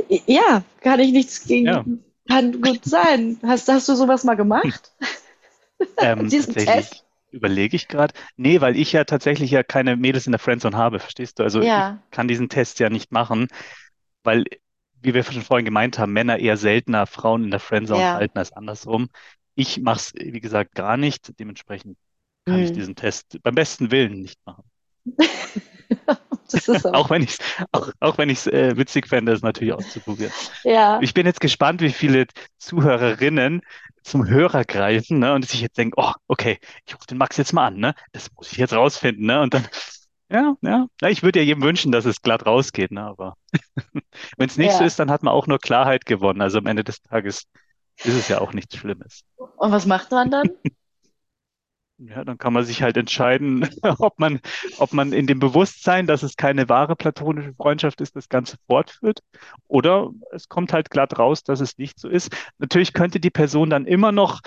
[0.25, 1.67] ja, kann ich nichts gegen.
[1.67, 1.85] Ja.
[2.27, 3.37] Kann gut sein.
[3.43, 4.91] Hast, hast du sowas mal gemacht?
[5.99, 7.05] Ähm, Diesen Test?
[7.31, 8.13] überlege ich gerade.
[8.37, 11.43] Nee, weil ich ja tatsächlich ja keine Mädels in der Friendzone habe, verstehst du?
[11.43, 13.47] Also Ja, ich kann diesen Test ja nicht machen,
[14.23, 14.45] weil,
[15.01, 18.13] wie wir schon vorhin gemeint haben, Männer eher seltener Frauen in der Friendzone ja.
[18.13, 19.09] halten als andersrum.
[19.55, 21.39] Ich mache es, wie gesagt, gar nicht.
[21.39, 21.97] Dementsprechend
[22.45, 22.73] kann ich Hm.
[22.73, 24.63] diesen Test beim besten Willen nicht machen.
[26.51, 27.39] Das ist aber, Auch wenn ich es
[27.71, 30.31] auch, auch wenn ich es äh, witzig fände, es natürlich auszuprobieren.
[30.63, 33.61] ja, Ich bin jetzt gespannt, wie viele Zuhörerinnen
[34.03, 37.53] zum Hörer greifen, ne, und sich jetzt denken, oh, okay, ich rufe den Max jetzt
[37.53, 37.93] mal an, ne?
[38.11, 39.41] Das muss ich jetzt rausfinden, ne?
[39.41, 39.67] Und dann,
[40.29, 43.03] ja, ja, ja, ich würde ja jedem wünschen, dass es glatt rausgeht, ne?
[43.03, 43.35] Aber
[44.37, 44.85] wenn es nicht so ja.
[44.85, 46.41] ist, dann hat man auch nur Klarheit gewonnen.
[46.41, 47.43] Also am Ende des Tages
[48.03, 49.21] ist es ja auch nichts Schlimmes.
[49.35, 50.49] Und was macht man dann?
[52.03, 53.67] Ja, dann kann man sich halt entscheiden,
[53.99, 54.39] ob man,
[54.79, 59.19] ob man in dem Bewusstsein, dass es keine wahre platonische Freundschaft ist, das Ganze fortführt.
[59.67, 62.35] Oder es kommt halt glatt raus, dass es nicht so ist.
[62.57, 64.41] Natürlich könnte die Person dann immer noch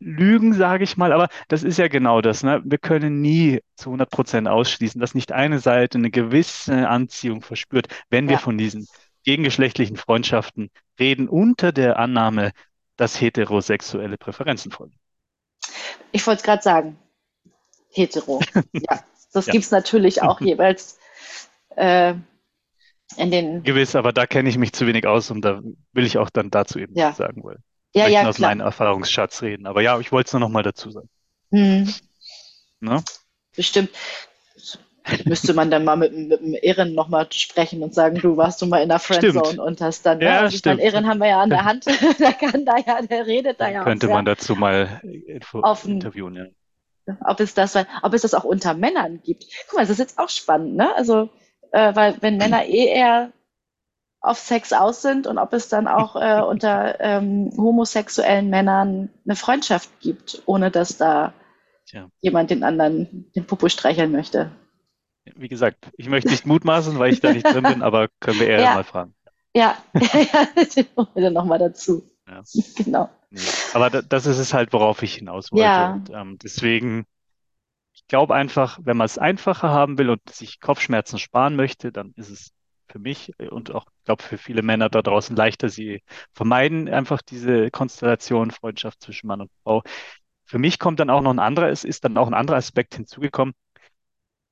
[0.00, 2.60] lügen, sage ich mal, aber das ist ja genau das, ne?
[2.64, 7.88] Wir können nie zu 100 Prozent ausschließen, dass nicht eine Seite eine gewisse Anziehung verspürt,
[8.10, 8.86] wenn wir Ja, von diesen
[9.24, 12.52] gegengeschlechtlichen Freundschaften reden, unter der Annahme,
[12.96, 14.97] dass heterosexuelle Präferenzen folgen.
[16.12, 16.98] Ich wollte es gerade sagen.
[17.90, 18.40] Hetero.
[18.72, 19.52] Ja, das Ja.
[19.52, 20.98] gibt's natürlich auch jeweils
[21.76, 22.14] äh,
[23.16, 25.60] in den, Gewiss, aber da kenne ich mich zu wenig aus und da
[25.92, 27.42] will ich auch dann dazu eben ja, sagen,
[27.92, 28.50] ich ja, ja, aus klar.
[28.50, 29.66] meinem Erfahrungsschatz reden.
[29.66, 31.08] Aber ja, ich wollte es nur noch mal dazu sagen.
[31.50, 31.92] Hm,
[32.80, 33.02] Ne?
[33.56, 33.90] bestimmt
[35.24, 38.66] müsste man dann mal mit, mit dem Ehren nochmal sprechen und sagen, du warst du
[38.66, 39.20] mal in der Stimmt.
[39.20, 40.24] Friendzone und hast dann, ne?
[40.24, 40.80] Ja, meine, stimmt.
[40.80, 41.86] Ehren haben wir ja an der Hand,
[42.18, 45.60] der kann da ja, der redet da ja auch könnte sehr man dazu mal Info
[45.60, 46.52] offen, interviewen,
[47.06, 47.16] ja.
[47.24, 49.46] ob es das, ob es das auch unter Männern gibt.
[49.68, 50.94] Guck mal, das ist jetzt auch spannend, ne?
[50.96, 51.30] Also,
[51.72, 53.32] äh, weil wenn Männer eh eher
[54.20, 59.36] auf Sex aus sind und ob es dann auch äh, unter ähm, homosexuellen Männern eine
[59.36, 61.32] Freundschaft gibt, ohne dass da
[61.86, 64.50] Tja, jemand den anderen den Popo streicheln möchte.
[65.36, 68.48] Wie gesagt, ich möchte nicht mutmaßen, weil ich da nicht drin bin, aber können wir
[68.48, 69.14] eher Ja, mal fragen.
[69.54, 70.48] ja, ja,
[70.96, 72.02] holen wir dann nochmal dazu.
[72.28, 72.44] Ja.
[72.76, 73.08] Genau.
[73.30, 73.54] Nee.
[73.72, 75.84] Aber da, das ist es halt, worauf ich hinaus wollte.
[75.84, 77.06] Ja, Und ähm, deswegen,
[77.94, 82.12] ich glaube einfach, wenn man es einfacher haben will und sich Kopfschmerzen sparen möchte, dann
[82.16, 82.52] ist es
[82.88, 85.68] für mich und auch, ich glaube, für viele Männer da draußen leichter.
[85.68, 86.02] Sie
[86.34, 89.82] vermeiden einfach diese Konstellation, Freundschaft zwischen Mann und Frau.
[90.46, 92.94] Für mich kommt dann auch noch ein anderer, es ist dann auch ein anderer Aspekt
[92.96, 93.54] hinzugekommen.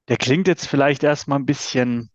[0.09, 2.11] Der klingt jetzt vielleicht erstmal ein bisschen,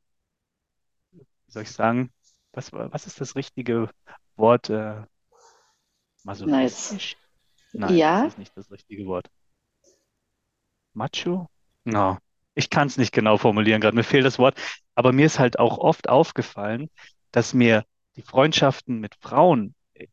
[1.48, 2.12] wie soll ich sagen,
[2.54, 3.90] was, was ist das richtige
[4.36, 4.70] Wort?
[4.70, 5.04] Äh,
[6.46, 6.94] nice.
[6.94, 7.16] masochistisch?
[7.74, 9.30] Nein, das Ja, ist nicht das richtige Wort.
[10.94, 11.48] Macho?
[11.86, 12.18] No.
[12.56, 14.58] Ich kann es nicht genau formulieren gerade, mir fehlt das Wort.
[14.96, 16.90] Aber mir ist halt auch oft aufgefallen,
[17.32, 20.08] dass mir die Freundschaften mit Frauen äh,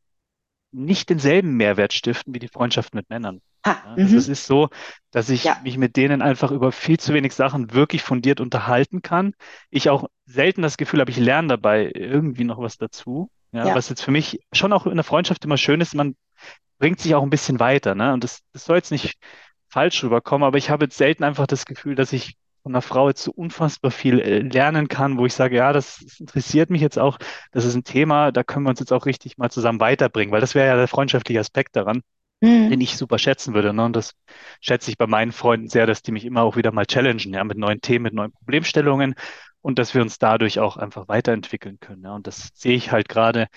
[0.73, 3.43] nicht denselben Mehrwert stiften wie die Freundschaften mit Männern.
[3.65, 4.29] Ha, Ja, also es mhm.
[4.29, 4.69] ist so,
[5.11, 9.03] dass ich Ja, mich mit denen einfach über viel zu wenig Sachen wirklich fundiert unterhalten
[9.03, 9.35] kann.
[9.71, 13.31] Ich auch selten das Gefühl habe, ich lerne dabei irgendwie noch was dazu.
[13.53, 16.17] Ja, ja, was jetzt für mich schon auch in der Freundschaft immer schön ist, man
[16.79, 18.13] bringt sich auch ein bisschen weiter, ne?
[18.13, 19.19] Und das, das soll jetzt nicht
[19.69, 23.09] falsch rüberkommen, aber ich habe jetzt selten einfach das Gefühl, dass ich von einer Frau
[23.09, 26.81] jetzt so unfassbar viel äh, lernen kann, wo ich sage, ja, das, das interessiert mich
[26.81, 27.19] jetzt auch,
[27.53, 30.41] das ist ein Thema, da können wir uns jetzt auch richtig mal zusammen weiterbringen, weil
[30.41, 32.03] das wäre ja der freundschaftliche Aspekt daran,
[32.41, 32.81] den mhm.
[32.81, 33.85] ich super schätzen würde, ne?
[33.85, 34.13] Und das
[34.61, 37.45] schätze ich bei meinen Freunden sehr, dass die mich immer auch wieder mal challengen, ja,
[37.45, 39.15] mit neuen Themen, mit neuen Problemstellungen
[39.61, 42.15] und dass wir uns dadurch auch einfach weiterentwickeln können, ja.
[42.15, 43.49] Und das sehe ich halt gerade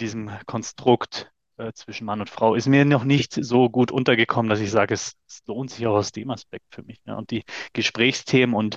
[0.00, 4.60] diesem Konstrukt äh, zwischen Mann und Frau ist mir noch nicht so gut untergekommen, dass
[4.60, 6.98] ich sage, es, es lohnt sich auch aus dem Aspekt für mich.
[7.04, 7.16] Ne?
[7.16, 8.76] Und die Gesprächsthemen und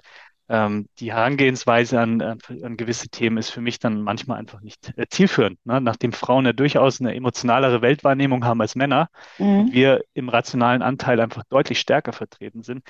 [0.50, 5.06] ähm, die Herangehensweise an, an, gewisse Themen ist für mich dann manchmal einfach nicht äh,
[5.10, 5.60] zielführend.
[5.66, 5.80] Ne?
[5.82, 9.10] Nachdem Frauen ja durchaus eine emotionalere Weltwahrnehmung haben als Männer
[9.56, 9.74] und Mhm.
[9.74, 12.84] wir im rationalen Anteil einfach deutlich stärker vertreten sind,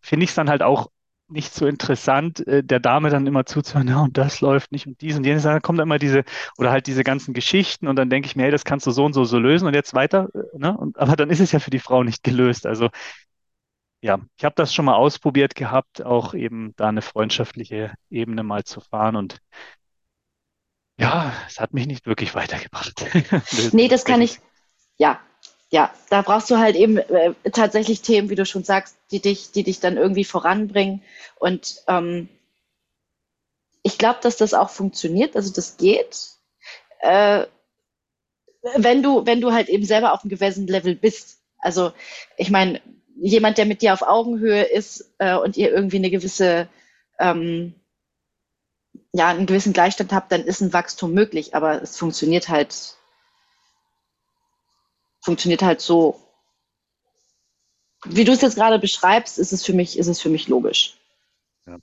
[0.00, 0.90] finde ich es dann halt auch
[1.28, 5.00] nicht so interessant, äh, der Dame dann immer zuzuhören, ja, und das läuft nicht und
[5.00, 5.42] dies und jenes.
[5.44, 6.22] Dann kommt immer diese,
[6.58, 9.04] oder halt diese ganzen Geschichten und dann denke ich mir, hey, das kannst du so
[9.06, 10.76] und so so lösen und jetzt weiter, äh, ne?
[10.76, 12.66] Und, aber dann ist es ja für die Frau nicht gelöst.
[12.66, 12.90] Also
[14.04, 18.62] ja, ich habe das schon mal ausprobiert gehabt, auch eben da eine freundschaftliche Ebene mal
[18.62, 19.38] zu fahren und
[20.98, 23.02] ja, es hat mich nicht wirklich weitergebracht.
[23.72, 24.40] Nee, das kann ich,
[24.98, 25.20] ja,
[25.70, 29.52] ja, da brauchst du halt eben äh, tatsächlich Themen, wie du schon sagst, die dich,
[29.52, 31.02] die dich dann irgendwie voranbringen.
[31.36, 32.28] Und ähm,
[33.82, 36.28] ich glaube, dass das auch funktioniert, also das geht,
[37.00, 37.46] äh,
[38.76, 41.38] wenn du, wenn du halt eben selber auf einem gewissen Level bist.
[41.58, 41.92] Also
[42.36, 42.82] ich meine,
[43.16, 46.68] jemand, der mit dir auf Augenhöhe ist äh, und ihr irgendwie eine gewisse,
[47.18, 47.74] ähm,
[49.12, 52.96] ja, einen gewissen Gleichstand habt, dann ist ein Wachstum möglich, aber es funktioniert halt,
[55.20, 56.20] funktioniert halt so
[58.04, 60.98] wie du es jetzt gerade beschreibst, ist es für mich, ist es für mich logisch.
[61.66, 61.78] Ja.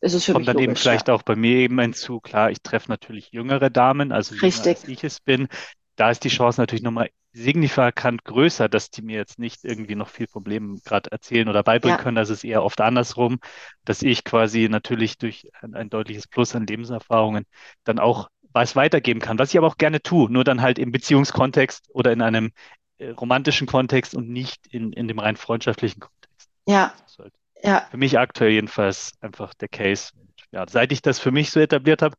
[0.00, 1.14] Ist es für Kommt mich dann logisch, eben vielleicht ja.
[1.14, 4.78] auch bei mir eben hinzu, klar, ich treffe natürlich jüngere Damen, also jünger Richtig.
[4.78, 5.48] als ich es bin.
[5.96, 10.08] Da ist die Chance natürlich nochmal signifikant größer, dass die mir jetzt nicht irgendwie noch
[10.08, 12.02] viel Leben gerade erzählen oder beibringen Ja.
[12.02, 12.16] können.
[12.16, 13.38] Das ist eher oft andersrum,
[13.84, 17.44] dass ich quasi natürlich durch ein, ein deutliches Plus an Lebenserfahrungen
[17.84, 20.90] dann auch was weitergeben kann, was ich aber auch gerne tue, nur dann halt im
[20.90, 22.50] Beziehungskontext oder in einem
[22.98, 26.50] äh, romantischen Kontext und nicht in, in dem rein freundschaftlichen Kontext.
[26.66, 30.12] Ja, halt ja, für mich aktuell jedenfalls einfach der Case.
[30.16, 32.16] Und ja, seit ich das für mich so etabliert habe,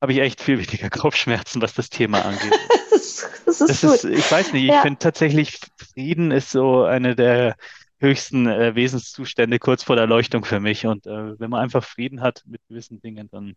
[0.00, 2.54] habe ich echt viel weniger Kopfschmerzen, was das Thema angeht.
[3.46, 4.04] das ist, das ist Das gut.
[4.04, 4.82] ist, ich weiß nicht, ich Ja.
[4.82, 7.56] finde tatsächlich, Frieden ist so eine der
[8.00, 10.86] höchsten äh, Wesenszustände kurz vor der Erleuchtung für mich.
[10.86, 13.54] Und äh, wenn man einfach Frieden hat mit gewissen Dingen, dann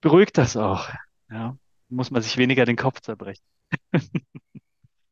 [0.00, 0.88] beruhigt das auch.
[1.30, 1.56] Ja,
[1.88, 3.42] muss man sich weniger den Kopf zerbrechen.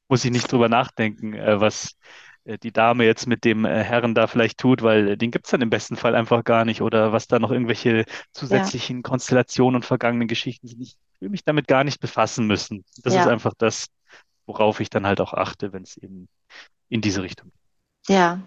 [0.09, 1.97] Muss ich nicht drüber nachdenken, äh, was
[2.44, 5.61] die Dame jetzt mit dem äh, Herrn da vielleicht tut, weil äh, den gibt's dann
[5.61, 10.29] im besten Fall einfach gar nicht oder was da noch irgendwelche zusätzlichen Konstellationen und vergangenen
[10.29, 10.81] Geschichten sind.
[10.83, 12.85] Ich will mich damit gar nicht befassen müssen.
[13.03, 13.31] Das ist Ja.
[13.31, 13.87] einfach das,
[14.46, 16.29] worauf ich dann halt auch achte, wenn es eben
[16.88, 17.50] in diese Richtung
[18.07, 18.16] geht.
[18.16, 18.40] Ja.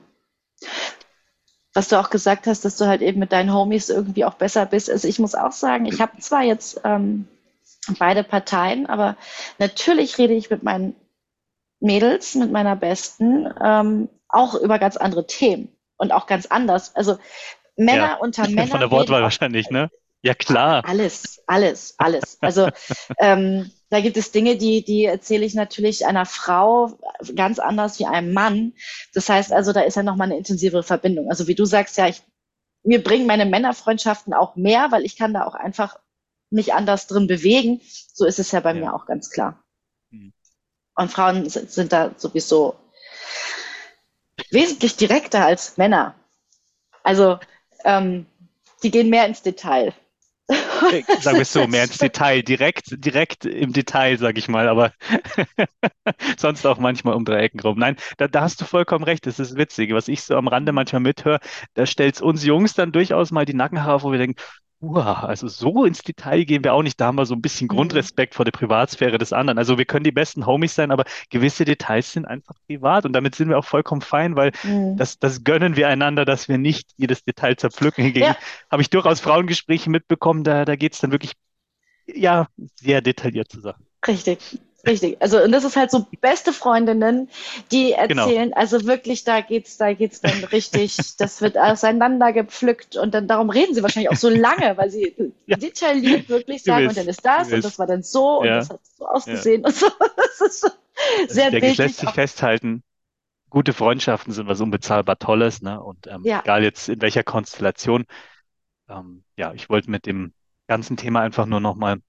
[1.75, 4.65] Was du auch gesagt hast, dass du halt eben mit deinen Homies irgendwie auch besser
[4.65, 4.89] bist.
[4.91, 7.27] Also ich muss auch sagen, ich habe zwar jetzt ähm,
[7.97, 9.17] beide Parteien, aber
[9.59, 10.95] natürlich rede ich mit meinen
[11.83, 16.95] Mädels, mit meiner Besten, ähm, auch über ganz andere Themen und auch ganz anders.
[16.95, 17.17] Also
[17.75, 18.15] Männer Ja.
[18.15, 19.89] unter Männern Von der Wortwahl wahrscheinlich, ne?
[20.21, 20.83] Ja, klar.
[20.85, 22.37] alles, alles, alles.
[22.41, 22.69] Also
[23.19, 26.97] ähm, da gibt es Dinge, die, die erzähle ich natürlich einer Frau
[27.35, 28.73] ganz anders wie einem Mann.
[29.13, 31.29] Das heißt also, da ist ja nochmal eine intensivere Verbindung.
[31.29, 32.23] Also wie du sagst, ja, ich,
[32.83, 35.99] mir bringen meine Männerfreundschaften auch mehr, weil ich kann da auch einfach
[36.49, 37.81] mich anders drin bewegen.
[38.13, 38.79] So ist es ja bei Ja.
[38.79, 39.62] mir auch ganz klar.
[40.95, 42.75] Und Frauen sind, da sowieso
[44.51, 46.15] wesentlich direkter als Männer.
[47.03, 47.39] Also
[47.83, 48.25] ähm,
[48.83, 49.93] die gehen mehr ins Detail.
[50.47, 54.67] Äh, Sagen wir es so, mehr ins Detail, direkt, direkt im Detail, sag ich mal,
[54.67, 54.93] aber
[56.37, 57.79] sonst auch manchmal um drei Ecken rum.
[57.79, 59.93] Nein, da, da hast du vollkommen recht, das ist witzig.
[59.93, 61.39] Was ich so am Rande manchmal mithöre,
[61.73, 64.41] da stellt uns Jungs dann durchaus mal die Nackenhaare, auf, wo wir denken,
[64.83, 66.99] Uah, also so ins Detail gehen wir auch nicht.
[66.99, 67.69] Da haben wir so ein bisschen Mhm.
[67.69, 69.57] Grundrespekt vor der Privatsphäre des anderen.
[69.57, 73.33] Also wir können die besten Homies sein, aber gewisse Details sind einfach privat und damit
[73.35, 74.97] sind wir auch vollkommen fein, weil Mhm.
[74.97, 78.03] das, das gönnen wir einander, dass wir nicht jedes Detail zerpflücken.
[78.03, 78.35] Hingegen Ja.
[78.69, 81.31] habe ich durchaus Frauengespräche mitbekommen, da, da geht es dann wirklich
[82.07, 83.81] ja sehr detailliert zur Sache.
[84.07, 85.21] Richtig, richtig.
[85.21, 87.29] Also, und das ist halt so beste Freundinnen,
[87.71, 88.33] die Genau.
[88.33, 93.27] erzählen, also wirklich, da geht's, da geht's dann richtig, das wird auseinander gepflückt und dann
[93.27, 95.15] darum reden sie wahrscheinlich auch so lange, weil sie
[95.47, 95.57] Ja.
[95.57, 98.55] detailliert wirklich sagen, und dann ist das und das war dann so und Ja.
[98.55, 99.87] das hat so ausgesehen und so.
[100.17, 100.71] Das ist schon
[101.29, 101.77] sehr Der bildlich.
[101.77, 102.83] lässt sich festhalten,
[103.49, 105.81] gute Freundschaften sind was unbezahlbar Tolles, ne?
[105.83, 106.43] Und ähm, Ja.
[106.43, 108.05] egal jetzt in welcher Konstellation.
[108.89, 110.33] Ähm, ja, ich wollte mit dem
[110.67, 112.03] ganzen Thema einfach nur noch mal ein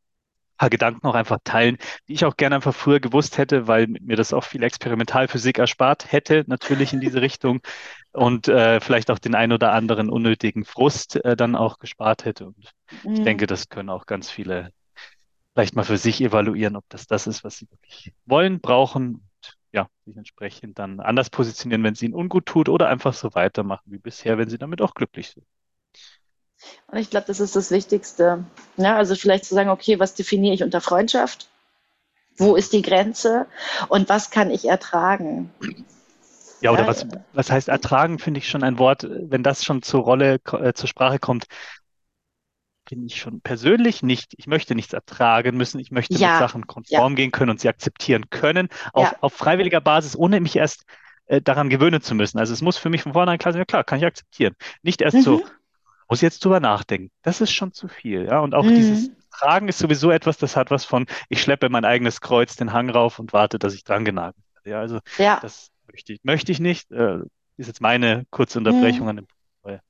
[0.59, 4.17] paar Gedanken auch einfach teilen, die ich auch gerne einfach früher gewusst hätte, weil mir
[4.17, 7.61] das auch viel Experimentalphysik erspart hätte, natürlich in diese Richtung
[8.12, 12.47] und äh, vielleicht auch den ein oder anderen unnötigen Frust äh, dann auch gespart hätte.
[12.47, 13.23] Und ich Mhm.
[13.23, 14.71] denke, das können auch ganz viele
[15.55, 19.59] vielleicht mal für sich evaluieren, ob das das ist, was sie wirklich wollen, brauchen und
[19.73, 23.90] ja, sich entsprechend dann anders positionieren, wenn es ihnen ungut tut oder einfach so weitermachen
[23.93, 25.47] wie bisher, wenn sie damit auch glücklich sind.
[26.88, 28.44] Und ich glaube, das ist das Wichtigste.
[28.77, 31.48] Ja, also vielleicht zu sagen, okay, was definiere ich unter Freundschaft?
[32.38, 33.46] Wo ist die Grenze?
[33.88, 35.50] Und was kann ich ertragen?
[36.61, 39.83] Ja, oder Ja, was, was heißt ertragen, finde ich schon ein Wort, wenn das schon
[39.83, 41.46] zur Rolle, äh, zur Sprache kommt,
[42.87, 44.35] finde ich schon persönlich nicht.
[44.37, 45.79] Ich möchte nichts ertragen müssen.
[45.79, 49.18] Ich möchte Ja, mit Sachen konform gehen können und sie akzeptieren können, auf, Ja.
[49.22, 50.85] auf freiwilliger Basis, ohne mich erst
[51.27, 52.38] äh, daran gewöhnen zu müssen.
[52.38, 54.55] Also es muss für mich von vornherein klar sein, ja klar, kann ich akzeptieren.
[54.83, 55.44] Nicht erst so, Mhm.
[56.09, 57.11] Muss jetzt drüber nachdenken.
[57.23, 58.40] Das ist schon zu viel, ja.
[58.40, 58.75] Und auch Mhm.
[58.75, 62.73] dieses Tragen ist sowieso etwas, das hat was von, ich schleppe mein eigenes Kreuz den
[62.73, 64.71] Hang rauf und warte, dass ich dran genagelt werde.
[64.71, 66.90] Ja, also Ja, das möchte ich, möchte ich nicht.
[66.93, 67.19] Äh,
[67.57, 69.09] ist jetzt meine kurze Unterbrechung Mhm.
[69.09, 69.27] an dem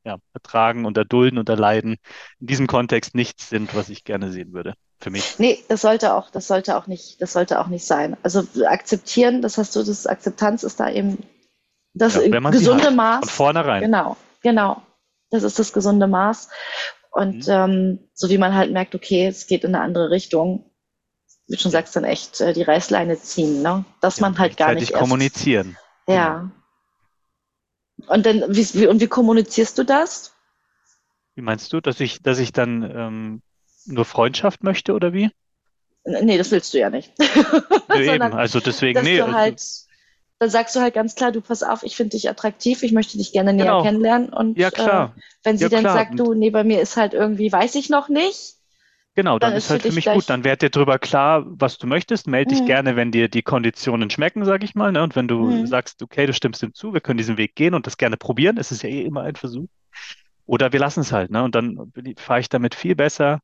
[0.04, 1.96] ja, ertragen und erdulden und erleiden
[2.38, 4.74] in diesem Kontext nichts sind, was ich gerne sehen würde.
[5.00, 5.34] Für mich.
[5.38, 8.16] nee, das sollte auch, das sollte auch nicht, das sollte auch nicht sein.
[8.22, 11.18] Also akzeptieren, das hast du, das Akzeptanz ist da eben
[11.92, 13.30] das Ja, gesunde hat, Von Maß.
[13.30, 13.82] vornherein.
[13.82, 14.80] Genau, genau.
[15.30, 16.48] Das ist das gesunde Maß.
[17.10, 17.52] Und Mhm.
[17.52, 20.70] ähm, so wie man halt merkt, okay, es geht in eine andere Richtung,
[21.46, 23.84] wie du schon sagst, dann echt äh, die Reißleine ziehen, ne?
[24.00, 25.76] Dass Ja, man halt gar nicht rechtzeitig erst, kommunizieren.
[26.08, 26.50] ja.
[28.08, 30.34] Und dann, wie, wie, und wie kommunizierst du das?
[31.36, 33.42] Wie meinst du, dass ich, dass ich dann ähm,
[33.86, 35.30] nur Freundschaft möchte oder wie?
[36.04, 37.12] Nee, das willst du ja nicht.
[37.88, 39.62] Nö, eben, also deswegen, dass nee, du also, halt,
[40.38, 43.16] dann sagst du halt ganz klar, du pass auf, ich finde dich attraktiv, ich möchte
[43.18, 43.82] dich gerne näher Genau.
[43.82, 44.32] kennenlernen.
[44.32, 45.14] Und Ja, klar.
[45.16, 45.94] Äh, wenn sie Ja, dann klar.
[45.94, 48.54] sagt, du, nee, bei mir ist halt irgendwie, weiß ich noch nicht.
[49.16, 50.28] Genau, dann, Dann ist halt für mich gut.
[50.28, 52.26] Dann werd dir drüber klar, was du möchtest.
[52.26, 52.66] Melde dich Mhm.
[52.66, 54.90] gerne, wenn dir die Konditionen schmecken, sag ich mal.
[54.90, 55.02] Ne?
[55.04, 55.66] Und wenn du Mhm.
[55.66, 58.58] sagst, okay, du stimmst dem zu, wir können diesen Weg gehen und das gerne probieren.
[58.58, 59.68] Es ist ja eh immer ein Versuch.
[60.46, 61.30] Oder wir lassen es halt.
[61.30, 61.42] Ne?
[61.44, 63.40] Und dann fahre ich damit viel besser,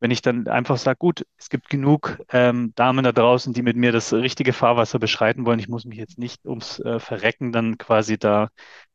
[0.00, 3.76] wenn ich dann einfach sage, gut, es gibt genug ähm, Damen da draußen, die mit
[3.76, 5.58] mir das richtige Fahrwasser beschreiten wollen.
[5.58, 8.48] Ich muss mich jetzt nicht ums äh, Verrecken dann quasi da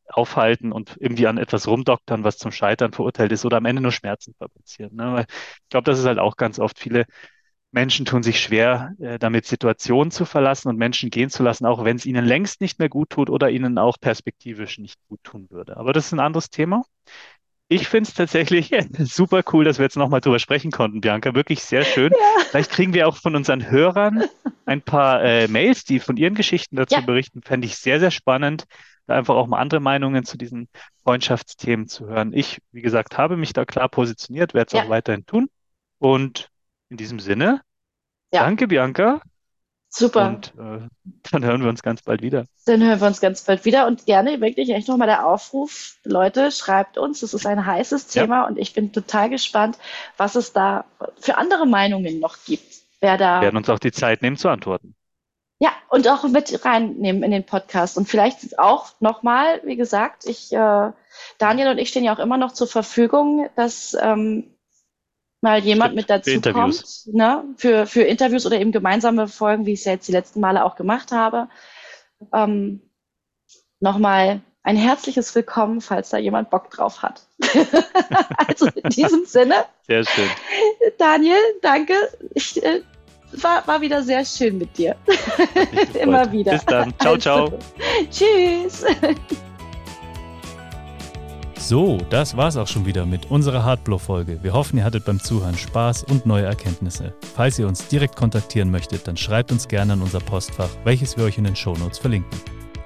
[0.08, 3.92] aufhalten und irgendwie an etwas rumdoktern, was zum Scheitern verurteilt ist oder am Ende nur
[3.92, 4.94] Schmerzen fabrizieren.
[4.96, 5.24] Ne?
[5.28, 7.06] Ich glaube, das ist halt auch ganz oft viele
[7.72, 11.84] Menschen tun sich schwer, äh, damit Situationen zu verlassen und Menschen gehen zu lassen, auch
[11.84, 15.48] wenn es ihnen längst nicht mehr gut tut oder ihnen auch perspektivisch nicht gut tun
[15.50, 15.76] würde.
[15.76, 16.84] Aber das ist ein anderes Thema.
[17.68, 21.34] Ich finde es tatsächlich super cool, dass wir jetzt nochmal drüber sprechen konnten, Bianca.
[21.34, 22.12] Wirklich sehr schön.
[22.50, 24.24] Vielleicht kriegen wir auch von unseren Hörern
[24.66, 27.00] ein paar äh, Mails, die von ihren Geschichten dazu Ja.
[27.00, 27.42] berichten.
[27.42, 28.64] Fände ich sehr, sehr spannend,
[29.06, 30.68] da einfach auch mal andere Meinungen zu diesen
[31.02, 32.32] Freundschaftsthemen zu hören.
[32.32, 34.84] Ich, wie gesagt, habe mich da klar positioniert, werde es Ja.
[34.84, 35.48] auch weiterhin tun.
[35.98, 36.48] Und
[36.90, 37.60] in diesem Sinne,
[38.32, 38.40] Ja.
[38.40, 39.20] danke, Bianca.
[39.96, 40.26] Super.
[40.28, 40.88] Und äh,
[41.30, 42.46] dann hören wir uns ganz bald wieder.
[42.66, 46.50] Dann hören wir uns ganz bald wieder und gerne wirklich echt nochmal der Aufruf, Leute,
[46.50, 48.22] schreibt uns, das ist ein heißes Ja.
[48.22, 49.78] Thema und ich bin total gespannt,
[50.16, 50.84] was es da
[51.20, 52.74] für andere Meinungen noch gibt.
[53.00, 54.96] Wer da, Wir werden uns auch die Zeit nehmen zu antworten.
[55.60, 60.52] ja, und auch mit reinnehmen in den Podcast und vielleicht auch nochmal, wie gesagt, ich,
[60.52, 60.90] äh,
[61.38, 64.53] Daniel und ich stehen ja auch immer noch zur Verfügung, dass ähm,
[65.44, 69.66] mal jemand Stimmt, mit dazu für kommt, ne, für, für Interviews oder eben gemeinsame Folgen,
[69.66, 71.48] wie ich es ja jetzt die letzten Male auch gemacht habe.
[72.32, 72.80] Ähm,
[73.84, 77.20] Nochmal ein herzliches Willkommen, falls da jemand Bock drauf hat.
[78.48, 80.30] also in diesem Sinne, Sehr schön.
[80.96, 81.92] Daniel, danke.
[82.32, 82.80] Ich, äh,
[83.32, 84.96] war, war wieder sehr schön mit dir.
[86.00, 86.52] Immer wieder.
[86.52, 86.94] Bis dann.
[86.98, 87.44] Ciao, ciao.
[87.44, 87.58] Also,
[88.10, 88.86] tschüss.
[91.66, 94.40] So, das war's auch schon wieder mit unserer Hardblow-Folge.
[94.42, 97.14] Wir hoffen, ihr hattet beim Zuhören Spaß und neue Erkenntnisse.
[97.34, 101.24] Falls ihr uns direkt kontaktieren möchtet, dann schreibt uns gerne an unser Postfach, welches wir
[101.24, 102.38] euch in den Shownotes verlinken.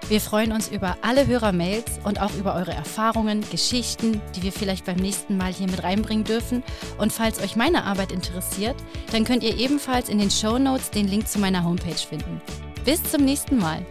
[0.09, 4.87] Wir freuen uns über alle Hörermails und auch über eure Erfahrungen, Geschichten, die wir vielleicht
[4.87, 6.63] beim nächsten Mal hier mit reinbringen dürfen.
[6.99, 8.77] Und falls euch meine Arbeit interessiert,
[9.11, 12.41] dann könnt ihr ebenfalls in den Show Notes den Link zu meiner Homepage finden.
[12.85, 13.85] Bis zum nächsten Mal.